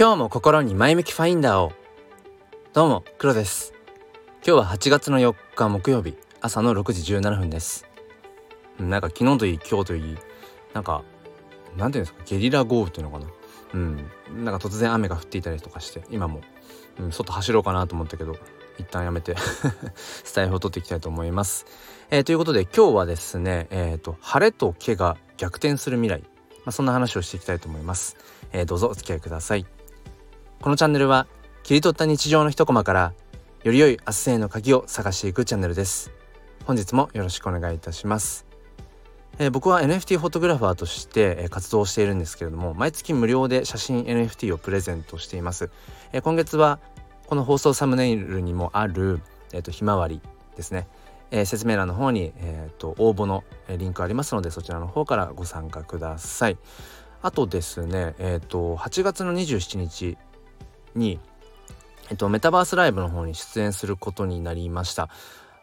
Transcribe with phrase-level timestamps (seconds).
[0.00, 1.74] 今日も心に前向きファインダーを。
[2.72, 3.74] どうも黒です。
[4.36, 7.86] 今日は8月の4日木曜日朝の6時17分です。
[8.78, 10.16] なんか昨日といい今日といい
[10.72, 11.02] なんか
[11.76, 13.26] なんていうんですかゲリラ豪雨っていうのかな。
[13.74, 14.10] うん。
[14.42, 16.40] なんか突然雨が降っていたりとかして今も、
[16.98, 18.38] うん、外走ろうかなと思ったけど
[18.78, 19.36] 一旦やめて
[20.24, 21.66] スタイフを取っていきたいと思います、
[22.08, 26.22] えー、ということで今日はですねえっ、ー、と晴れと毛が逆転する未来。
[26.64, 28.16] まあ、そんな話をしていきたいと思います、
[28.52, 29.66] えー、どうぞお付き合いください。
[30.62, 31.26] このチャンネルは
[31.62, 33.14] 切り取った日常の一コマから
[33.64, 36.12] より良い明日への鍵を探していくチャンネルです。
[36.66, 38.44] 本日もよろしくお願いいたします。
[39.38, 45.70] えー、僕は NFT フォトグラファーとして、活動しているんですけれども毎月無料で写真 NFT をプレゼントしています、
[46.12, 46.78] えー、今月は
[47.26, 49.22] この放送サムネイルにもある、
[49.54, 50.20] えーと、ひまわり
[50.56, 50.88] ですね、
[51.30, 53.44] えー、説明欄の方に、えーと、応募の
[53.78, 56.58] リンクありますのでそちらの方からご参加ください。
[57.22, 60.18] あとですねえっ、ー、と8月の27日
[60.94, 61.20] に
[62.10, 65.08] えっと、メタバースライブの方に出演することになりました。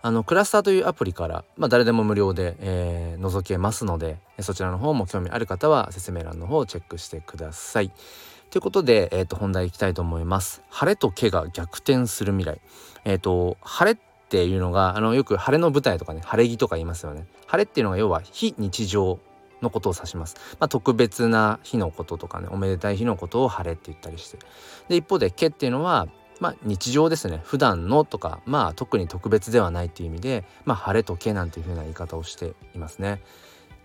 [0.01, 7.91] あのクラスターというアプリから、まあ、誰でも無料で、えー、覗けますのでそちらの方も興味ある方は説明欄の方をチェックしてください。
[8.49, 10.61] ということで、えー、と本題いきたいと思います。
[10.69, 12.61] 晴れと毛が逆転する未来。
[13.03, 17.25] えっ、ー、と晴れっていうのがあのよく晴れの舞台とかね晴れ着とか言いますよね。
[17.45, 19.19] 晴れっていうのが要は非日常
[19.61, 20.35] のことを指します。
[20.59, 24.39] まあ、特別な日のこととかねおめでたい日のことを晴れって言ったりして。
[24.89, 26.07] で一方で毛っていうのは
[26.39, 33.21] まあ日常ですね普段のとかまあ特に特別ではないっていう意味でまあ晴れとけなんていう風な言い方をしていますね。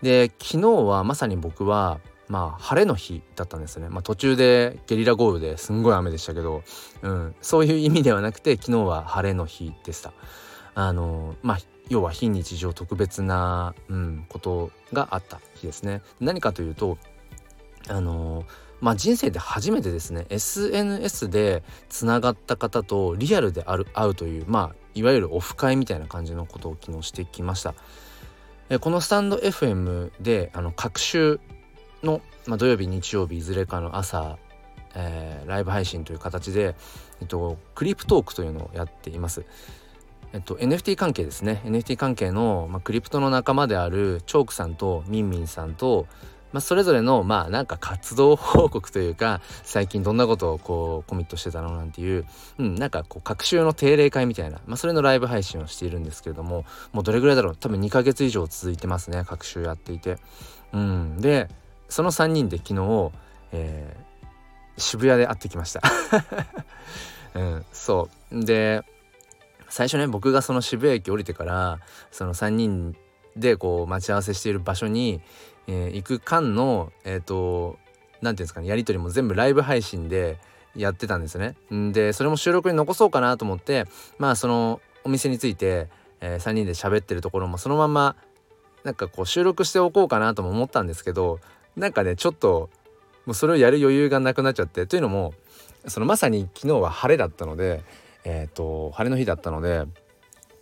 [0.01, 3.89] で昨日はまさに僕はまあ晴れの日だったんですね。
[3.89, 6.63] まあ途中でゲリラ豪雨ですんごい雨でしたけど、
[7.01, 10.13] うん、そういう意味ではなくて昨日は晴れの日でした。
[10.75, 11.57] あのまあ
[11.89, 16.01] 要は非日常特別な、うん、ことがあった日ですね。
[16.19, 16.97] 何かというと
[17.89, 18.45] あの
[18.79, 27.75] まあ人生で初めてですね SNS でつながった方とリアルである会うというまあいわゆるオフ会みたいな感じのことを昨日してきました。
[28.69, 31.39] えこのスタンド FM であの各週
[32.01, 34.37] の、まあ、土曜日日曜日いずれかの朝、
[34.95, 36.75] えー、ライブ配信という形で、
[37.21, 39.45] えっと、クリプトークというのをやっています。
[40.33, 46.07] えっと、NFT 関係ですね NFT 関係の、まあ、クリプトの仲間であるチョークさんとミンミンさんと
[46.53, 52.25] まあ、それぞれのまあなんか活動報告というか最近どんなことをこうコミットしてたのなんていう、
[52.59, 60.17] うん、なんかこう各週の定例会みたいな、まあ、それのライブ配信をしているんですけれどももうどれぐらいだろう多分2ヶ月以上続いてますね各週やっていて。
[60.73, 61.49] うん、で
[61.89, 63.11] その3人で昨日、
[63.51, 65.81] えー、渋谷で会ってきました。
[67.35, 68.83] うん、そうで
[69.73, 71.79] 最初ね僕がその渋谷駅降りてから
[72.11, 72.95] その3人
[73.35, 75.21] でこう待ち合わせしている場所に
[75.67, 77.77] えー、行く間のえっ、ー、と
[78.21, 80.39] 何ていうんですかねやり取りも全部ライブ配信で
[80.75, 81.55] やってたんですね。
[81.91, 83.85] でそれも収録に残そうかなと思って
[84.17, 85.89] まあそのお店について、
[86.21, 88.15] えー、3人で喋ってるところもそのまま
[88.83, 91.39] なんかこう収録しておこうかなとも思ったんですけど
[91.75, 92.69] なんかねちょっと
[93.25, 95.33] もうそれをやる余裕がなくなっちゃってというのも
[95.87, 97.83] そのまさに昨日は晴れだったので
[98.23, 99.85] えっ、ー、と晴れの日だったので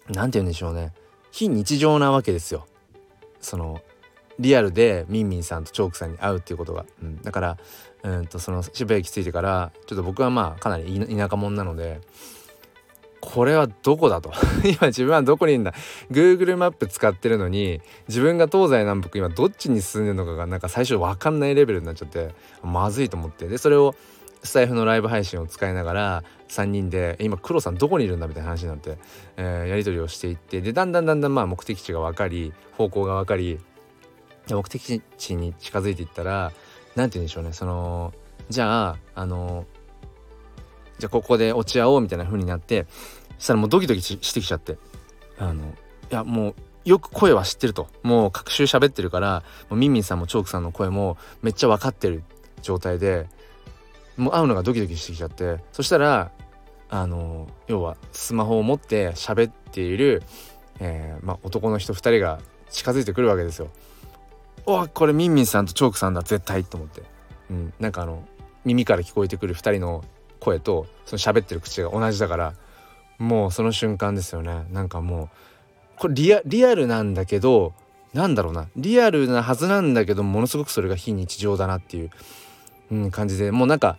[0.10, 0.94] 何て言うんでしょうね。
[1.32, 2.68] 非日常なわけですよ。
[3.40, 3.82] その
[4.40, 7.58] リアルでミンミンさんとチョークさんに会うっていうことが、うん、だから
[8.04, 12.02] うんとその渋谷駅着いてからちょっと僕はまあかなり田舎者なので
[13.22, 14.34] これはどこだと。
[14.66, 15.74] 今自分はどこにいるんだ。
[16.10, 22.34] Google マップ使ってるのに自分が東西南北今どっちに進んでるのかがなんか最初分かんないレベルになっちゃって
[22.64, 23.48] まずいと思って。
[23.48, 23.96] でそれを
[24.44, 28.98] スタイフのライブ配信を使いながら3人で今黒さんどこにいるんだみたいな話なって、
[29.38, 33.60] えー、やり取りをしていってでだんだんだんだんまあ目的地が分かり方向が分かり
[34.50, 36.52] 目的地に近づいていったら
[36.96, 38.14] 何て言うんでしょうねその
[38.50, 39.66] じゃああの
[40.98, 42.86] じゃあここで落ち合おうみたいな風になって
[43.38, 44.78] そしたらもうドキドキしてきちゃって
[45.38, 45.68] あのい
[46.10, 47.88] やもうよく声は知ってると。
[48.02, 52.24] もう各週喋ってるからもうミンミンさんもチョークさんの声もめっちゃ分かってる
[52.62, 53.28] 状態で
[54.18, 55.60] もう会うのがドキドキしてきちゃって。
[55.72, 56.32] そしたら
[56.90, 60.24] あの要はスマホを持って喋っている、
[60.80, 63.70] えーまあ、男の人2人が近づいてくるわけですよ。
[64.66, 67.02] おこれミンミンさんとチョークさんだ絶対と思って、
[67.50, 68.24] うん、なんかあの
[68.66, 70.04] 耳から聞こえてくる2人の
[70.40, 72.54] 声とその喋ってる口が同じだから
[73.18, 74.66] もうその瞬間ですよね。
[74.72, 75.30] なんかもう
[75.98, 77.74] これリアリアルなんだけど
[78.14, 78.68] なんだろうな。
[78.76, 82.10] リアルなはずなんだけどものすごくそれが非日常だなっていう、
[82.92, 83.52] うん、感じで。
[83.52, 83.98] もうなんか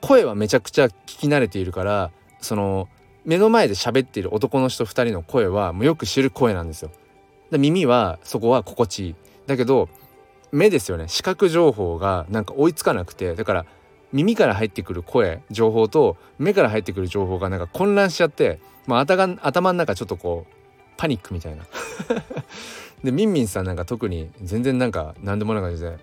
[0.00, 2.10] 声はめちゃくちゃ聞き慣れているから
[2.40, 2.88] その
[3.24, 6.90] 目の前で喋っている男の人2人の声はもうよく知る声なんですよ。
[7.50, 9.14] で耳はそこは心地いい。
[9.46, 9.88] だけど
[10.50, 11.08] 目ですよね。
[11.08, 13.34] 視覚情報がなんか追いつかなくて。
[13.34, 13.66] だから
[14.12, 20.54] 耳から入ってくる声情報と目から入ってくる情報がなんか混乱しちゃって、まあ、頭頭の中ちょっとこう
[20.96, 21.64] パニックみたいな。
[23.02, 25.98] でミンミンさんなんか特に全然なんか何でもない感じで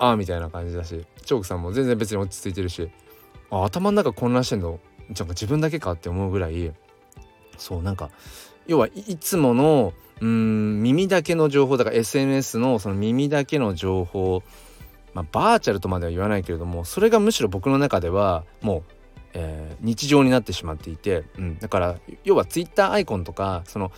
[0.00, 2.90] ああみたいな感じだしチョークさんも全然別に落ち着いてるし
[3.50, 4.80] あ頭の中混乱してんの？
[5.10, 6.72] じゃ自分だけかって思うぐらい
[7.58, 8.10] そうなんか
[8.66, 14.42] 要はいつものうん耳だけの情報だから SNS のその耳だけの情報
[15.14, 18.82] まあバーチャルとまでは言わないけれどもそれがむしろ僕の中ではもう、
[19.34, 23.90] えー、日常になってしまっていて、うん、だから要は Twitter アイコンとかその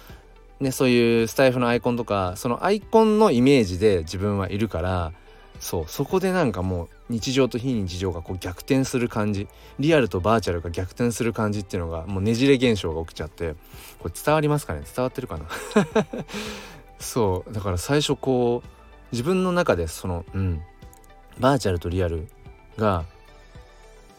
[0.60, 5.12] ねそういうスタイフのアイコンとかそのアイコンのイメージで自分はいるから
[5.62, 5.84] そう。
[5.86, 9.46] そこでなんかもう日常と非日常がこう逆転する感じ。
[9.78, 13.54] リアルとバーチャルが逆転する感じっていうのがもうねじれ現象が起きちゃって
[14.00, 14.82] これ伝わりますかね？
[14.84, 15.46] 伝わってるかな？
[16.98, 17.52] そう。
[17.52, 18.68] だから最初こう
[19.12, 20.60] 自分の中でそのうん。
[21.38, 22.26] バーチャルとリアル
[22.76, 23.04] が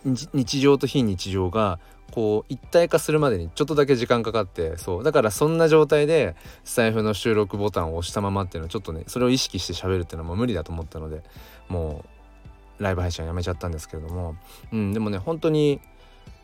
[0.06, 1.80] 日常と非日常が
[2.14, 5.04] こう一体化するまでにちょっとだけ時間かかってそう。
[5.04, 11.24] だからそんな状態でスタイフの収録ボタンを押したままっていうのはちょっとねそれを意識して喋るっていうのはもう無理だと思ったので
[11.70, 12.06] も
[12.80, 14.36] うライブ配信はやめちゃったんですけれども。
[14.72, 15.82] うんでもね本当に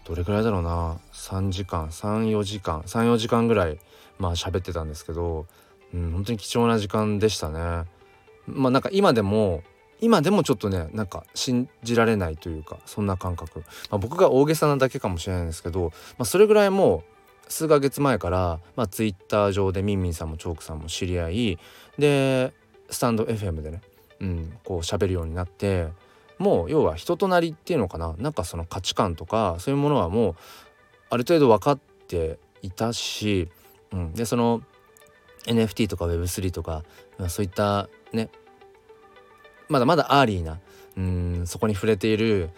[0.05, 0.97] どれくらいだろうな。
[1.13, 3.77] 3時間34時間34時間ぐらい
[4.17, 5.45] まあ喋ってたんですけど、
[5.93, 7.85] うん、本当に貴重な時間でしたね。
[8.47, 9.61] まあなんか今でも
[10.01, 13.65] 今でもちょっとねなんか信じられないというかそんな感覚、ま
[13.95, 17.03] あ、僕が大げさなだけかもしれないんですけど、まあ、それぐらいも
[17.47, 21.59] う数ヶ月前から、まあ、ツイッター上でミンミンさんもチョークさんも知り合い
[21.97, 22.53] で
[22.89, 23.81] スタンド FM でね、
[24.19, 25.87] うん、こう喋るようになって
[26.37, 28.15] もう要は人となりっていうのかな。
[28.17, 30.35] なんかその価値観とかそういうものはもう
[31.09, 33.49] ある程度分かっていたし、
[33.91, 34.61] うん、でその
[35.45, 36.83] NFT とか Web3 とか
[37.27, 38.29] そういったね
[39.69, 40.59] まだまだ early な
[40.97, 42.49] うんそこに触れている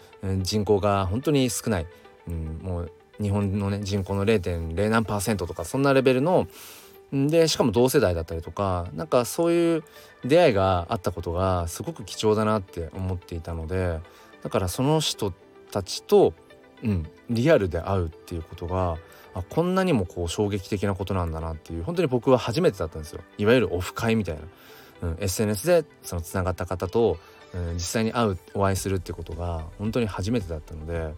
[0.42, 1.86] 人口が本当に少ない、
[2.26, 6.48] うん、もう日本のね人口の0.0何パーセントとかそんなレベルの
[7.12, 9.84] でしかも同世代だったりとかなんかそういう
[10.24, 14.00] 出会いがあったことがすごく貴重だなって思っていたので
[14.42, 15.32] だからその人
[15.70, 16.32] たちと、
[16.82, 18.96] うん、リアルで会うっていうことが
[19.34, 23.20] あこんなにもこう衝撃的なことなんだなっていう本当に僕は初めてだったんですよ。
[23.38, 24.42] いわゆるオフ会みたいな。
[25.02, 27.18] うん、SNS でそのつながった方と、
[27.54, 31.14] うん、実際に会うお会いするってことが本当に初めてだったので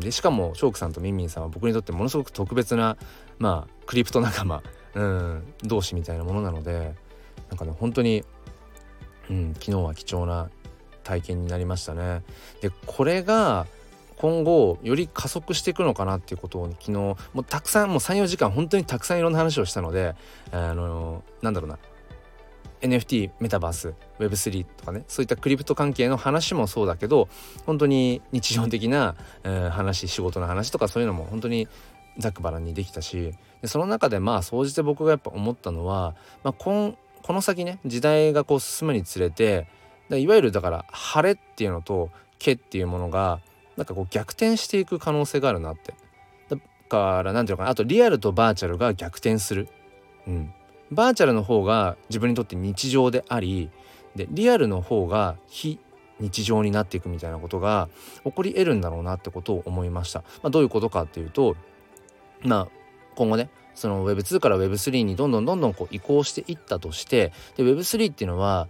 [0.00, 2.96] でしかもショークさんとミンミンさんは僕にとってものすごく特別な、
[3.38, 4.62] まあ、クリプト仲間、
[4.94, 6.94] うん、同士みたいなものなので
[7.48, 8.24] なんかね本当に、
[9.30, 10.50] うん、昨日は貴重な
[11.04, 12.22] 体験になりましたね。
[12.60, 13.66] でこれが
[14.16, 20.14] 今後より加速していくのかなっていうことを昨日もうたくさんもう34時間本当にたくさんいろんな話をしたので
[20.52, 21.78] あのなんだろうな
[22.80, 27.28] NFT メタバース Web3 とかねそういったクリプト関係の話もそうだけど
[27.64, 29.14] 本当に日常的な、
[29.44, 31.68] えー、話仕事の話とかそういうのも本当に
[32.18, 39.68] ざっくばらんにできたしでその中でまあ総じて僕がやっぱ思ったのは、まあ、ここの先ね時代がこう進むにつれて
[40.10, 43.40] いわゆるだから晴れっていうのと毛っていうものが
[43.76, 45.94] なんかこう逆転していく可能性があるなって。
[46.48, 46.56] だ
[46.88, 49.68] から何ていうのかなあとリアルとバーチャルが逆転する、
[50.28, 50.54] うん、
[50.90, 53.70] バーチャルの方が自分にとって日常であり
[54.14, 55.78] でリアルの方が非
[56.18, 57.88] 日常になっていくみたいなことが
[58.24, 60.20] 起こり得るんだろうなってことを思いました。
[60.42, 61.56] まあ、どういうことかっていうと
[62.42, 62.68] まあ
[63.14, 68.68] 今後ねその Web2 から Web3 にどんどんどんどんこう移行していったとしてで Web3 っていうのは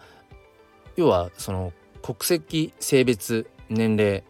[0.96, 4.24] 要はその国籍性別年齢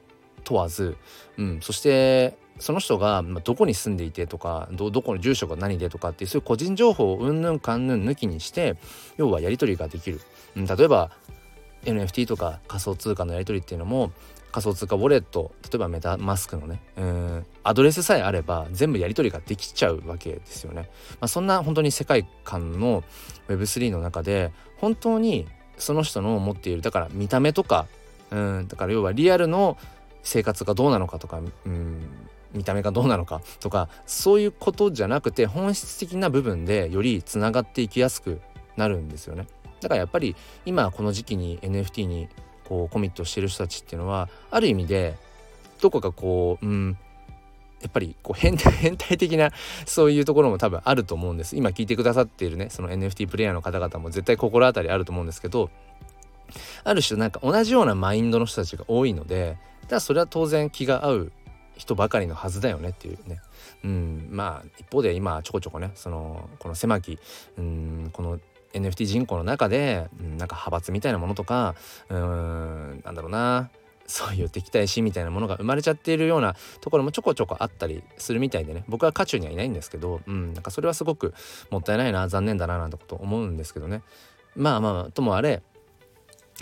[0.44, 0.96] 問わず、
[1.38, 8.76] うん、そしてその人がどこに住んでいてとかどこの住所が何でとかっていうそういう個人情報をうんぬんかんぬん抜きにして
[9.16, 10.20] 要はやり取りができる、
[10.56, 11.10] うん、例えば
[11.84, 14.10] NFT とか仮想通貨のやり取りっていうのも
[14.52, 20.88] 仮想通貨ウォレット例えばメタマスクのねうんアドレスさえあれば全部やり取りができちゃうわけですよね。
[21.20, 23.04] まあ、そんな本当に世界観の
[23.48, 25.46] Web3 の中で本当に
[25.76, 27.86] その人の持っているだから見た目とか
[28.30, 29.76] うんだから要はリアルの
[30.22, 32.00] 生活がどうなのかとかうん
[32.56, 38.40] 見た目がどうなのかとかそういうことじゃなくて本質的な部分でよりつながっていきやすく
[38.76, 39.46] なるんですよね。
[39.80, 40.34] だからやっぱり
[40.64, 42.28] 今この時期に NFT に
[42.64, 45.14] こうコミットしてる人たちっていうのはある意味で
[45.80, 46.98] どこかこううん
[47.82, 49.52] やっぱりこう 変態的な
[49.84, 51.56] そういうところも多分あると思うんです。
[51.56, 55.70] 今聞いてくださっているねその NFT プレイヤーの方々も絶対心当たりあると思うんですけど
[56.84, 59.58] ある種なんか同じようなマインドの人たちが多いので
[59.88, 61.32] だそれは当然気が合う
[61.76, 63.40] 人ばかりのはずだよねっていうね、
[63.84, 67.18] うん、まあ一方で今ちょこちょこねそのこの狭き、
[67.58, 68.38] うん、この
[68.72, 71.74] NFT 人口の中で、うん、なんか派閥みたいなものとか
[72.08, 73.70] うんなんだろうな
[74.06, 78.84] そういう敵対心みたいなものが生まれちゃっているようなところもちょこちょこあったりするみたいでね。
[78.88, 81.34] 僕は渦中にはいないんですけど、うん、なんかそれはすごく
[81.70, 84.02] もったいないな残念だななんてこと思うんですけどね。
[84.54, 85.62] まあまあともあれ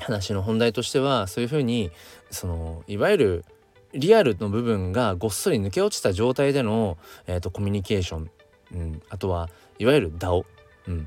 [0.01, 1.91] 話の本題としてはそういうふうに
[2.31, 3.45] そのいわゆる
[3.95, 8.31] リアルの部分がごっそり抜け落ちた状態での、えーと、コミュニケーション、
[8.75, 9.49] うん、あとは
[9.79, 10.45] いわゆる DAO、
[10.89, 11.07] うん、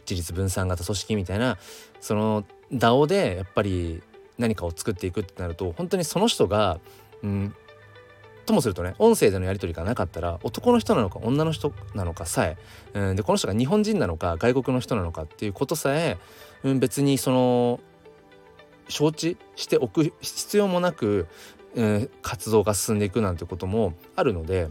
[0.00, 1.58] 自立分散型組織みたいな
[2.00, 4.02] その DAO でやっぱり
[4.38, 6.78] 何かを作っていくってなると本当にその人が、
[7.22, 7.54] うん、
[8.44, 12.56] ともするとね音声でのやり取りがなかったら男の人なのか女の人なのかさえ、
[12.94, 16.18] うん、でこの人が日本人なのか外国の人なのかっていうことさえ、
[16.62, 17.80] うん、別にその
[18.88, 21.26] 承知しておく必要もなく、
[21.76, 24.68] うん、活動が進んでいくなんてこともあるので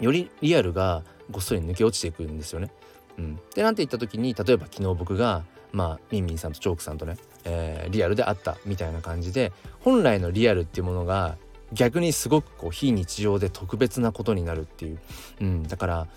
[0.00, 2.70] よりリアルがごっそり抜け落ちていくんですよね。
[3.18, 11.36] うん、でなんて言った時に例えば昨日僕がまあミンミンさんとチョークさんとね、えー、リアルであったみたいな感じで本来のリアルっていうものが
[11.72, 14.98] 逆にすごくこう非日常で特別なことになるっていう、
[15.40, 16.08] うん、だから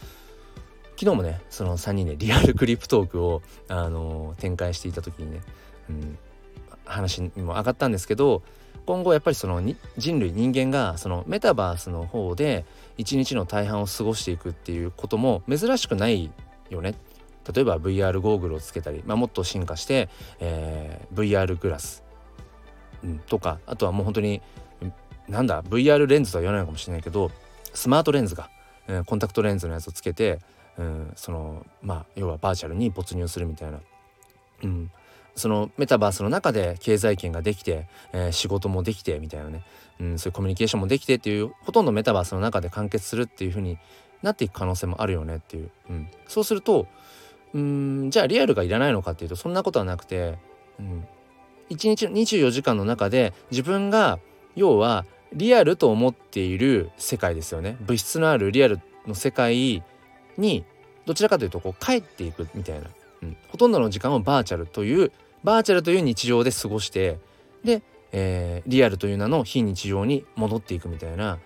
[0.98, 5.42] 昨日もねその3人でリアルクリプトークを、あのー、展開していた時にね、
[5.90, 6.18] うん、
[6.86, 8.44] 話にも上がったんですけど
[8.86, 9.62] 今後やっぱりその
[9.98, 12.66] 人類人間がそのメタバースの方で
[12.98, 16.32] 一日の大半を過ごしていくっていうことも珍しくない
[16.70, 16.96] よね。
[17.54, 20.10] 例えば VR ゴーグルをつけたり、まあ、もっと進化して、
[20.40, 22.04] えー、VR グラス、
[23.04, 24.42] うん、とかあとはもう本当に
[25.28, 27.32] なんだ VR レンズとは言わないかもしれないけど
[27.74, 28.50] スマートレンズが、
[28.88, 30.40] えー、コンタクトレンズのやつをつけて、
[30.78, 33.80] うん、そのまあ要はバーチャルに没入するみたいな、
[34.64, 34.92] うん、
[35.36, 39.64] そのメタバースの中で経済圏ができて、えー、仕事もできてみたいなね、
[40.00, 43.78] うん、そういうコミュニケーションもできてっていうほとんどメタバースの中で完結するっていう風に
[44.22, 46.88] なっていく可能性もあるよねっていう、うん、そうすると
[47.54, 50.38] うんじゃあリアルがいらないのかっていうとそんなことはなくて、
[50.80, 51.08] うん、
[51.70, 54.20] 1日の24時間の中で自分が
[54.56, 57.78] 要はリアルと思っている世界ですよね。
[57.82, 59.82] 物質のあるリアルの世界
[60.38, 60.66] に
[61.06, 62.88] どちらかというとこう帰っていくみたいな、
[63.22, 65.12] うん、ほとんどの時間をバーチャルという
[65.44, 67.18] バーチャルという日常で過ごして
[67.64, 71.40] で、えー、リアルという名の非日常に戻っていくみたいな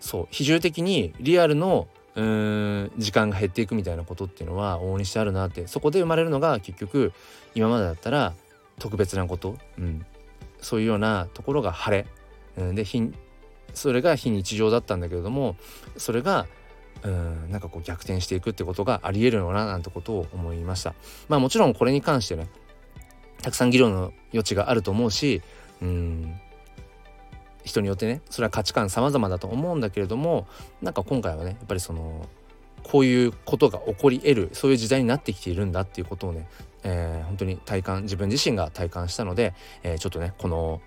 [0.00, 7.12] そう比重的にリアルのうん時間が減っていくみたいなことっていうのは往々にしてあるなってそこで生まれるのが結局
[7.54, 8.34] 今までだったら
[8.78, 10.06] 特別なこと、うん、
[10.60, 12.04] そういうようなところが晴
[12.56, 12.84] れ、うん、で
[13.72, 15.56] それが非日常だったんだけれども
[15.96, 16.46] それが
[17.04, 20.94] うんなんかこう逆転していくってことがありえるのかななんてことを思いました。
[21.28, 22.48] まあもちろんこれに関してね
[23.42, 25.42] たくさん議論の余地があると思うし
[25.82, 26.40] うん
[27.64, 30.46] 人によってねそれは価値観様々だと思うんだけれども
[30.82, 32.26] なんか今回はねやっぱりその
[32.82, 36.46] こういうことが起こり得るそういう時代になってきているんだっていうことをね、
[36.84, 40.80] えー、本当に体感自分自身が体感したので、えー、ちょっとねこの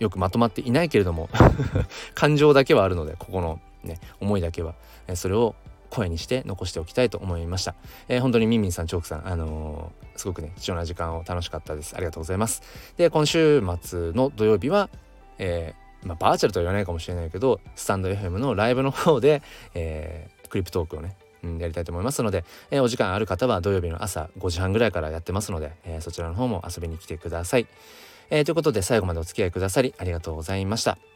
[0.00, 1.28] よくまとまっていないけれども
[2.14, 4.74] 感情だけはあるのでここのね思いだけは、
[5.06, 5.54] え、それを
[5.94, 7.74] 声にして残しておきたいと思いました。
[8.08, 11.94] えー、本当にミンミンさん、チョークさん、あのー、すごくね、貴重な時間を楽しかったです。
[11.96, 12.62] ありがとうございます。
[12.96, 14.90] で、今週末の土曜日は、
[15.38, 15.74] え
[16.04, 19.42] まあ、バーチャルとは言わないかもしれないけどスタンド FM のライブの方で、
[19.74, 27.66] え、クリプトークをね、うん、やりたいと思いますので、えー、お時間ある方は土曜日の朝5時半ぐらいからやってますので、えー、そちらの方も遊びに来てください。
[28.30, 31.13] えー、ということで最後までお付き合いくださりありがとうございました。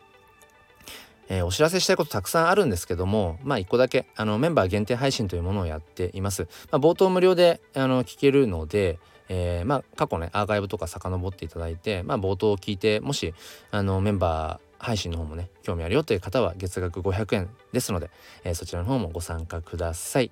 [1.29, 6.49] えー、お知らせしたいことたくさんあるんですけどもまあ一個だけあのメンバー限定配信というものをやっています。
[6.71, 13.35] まあ、冒頭無料であの聞けるので、えー、まあ過去ねアーカイブとか遡っていただいて、まあ、冒頭を聞いてもし
[13.71, 18.11] あのメンバー配信の方もね興味あるよという方は月額500円ですので、
[18.45, 20.31] えー、そちらの方もご参加ください、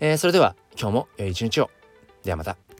[0.00, 1.70] え、それでは今日も良い一日を。
[2.24, 2.71] ではまた。